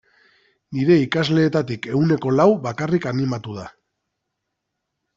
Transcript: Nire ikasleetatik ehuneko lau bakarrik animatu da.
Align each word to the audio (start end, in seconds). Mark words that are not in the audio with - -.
Nire 0.77 0.97
ikasleetatik 1.01 1.87
ehuneko 1.93 2.33
lau 2.39 2.49
bakarrik 2.65 3.09
animatu 3.15 3.63
da. 3.63 3.71